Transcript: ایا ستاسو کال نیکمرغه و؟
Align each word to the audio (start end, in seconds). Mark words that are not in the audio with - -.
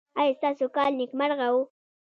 ایا 0.19 0.37
ستاسو 0.39 0.65
کال 0.75 0.91
نیکمرغه 0.99 1.47
و؟ 1.53 1.55